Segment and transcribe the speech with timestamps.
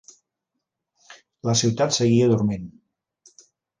[1.49, 2.67] La ciutat seguia dormint.